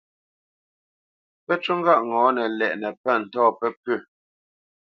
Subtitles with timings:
[1.45, 3.97] Pə́ ncú ŋgâʼ ŋɔ̌nə ndɛʼnə́ pə̂ ntɔ̂ pəpʉ̂.